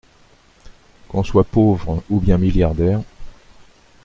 Qu’on 1.09 1.21
soit 1.23 1.43
pauvre 1.43 2.03
ou 2.09 2.19
bien 2.19 2.39
milliardaire… 2.39 3.01